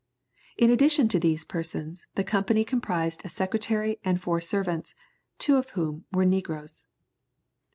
[0.57, 4.95] In addition to these persons, the company comprised a secretary and four servants,
[5.37, 6.87] two of whom were negroes.